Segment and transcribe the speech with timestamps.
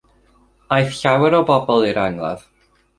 [0.79, 2.47] Aeth llawer o bobl i'r angladd.